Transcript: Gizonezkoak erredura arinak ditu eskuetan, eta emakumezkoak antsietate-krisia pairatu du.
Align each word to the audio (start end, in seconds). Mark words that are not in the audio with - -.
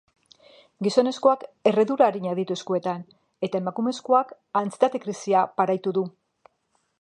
Gizonezkoak 0.85 1.43
erredura 1.71 2.07
arinak 2.13 2.35
ditu 2.39 2.57
eskuetan, 2.61 3.03
eta 3.49 3.61
emakumezkoak 3.63 4.33
antsietate-krisia 4.63 5.45
pairatu 5.61 5.95
du. 6.01 6.07